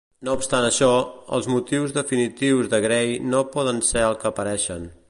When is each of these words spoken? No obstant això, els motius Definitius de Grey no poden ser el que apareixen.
No 0.27 0.33
obstant 0.37 0.67
això, 0.69 0.87
els 1.39 1.49
motius 1.55 1.93
Definitius 1.99 2.73
de 2.73 2.81
Grey 2.87 3.17
no 3.37 3.47
poden 3.59 3.85
ser 3.93 4.07
el 4.09 4.21
que 4.25 4.33
apareixen. 4.35 4.95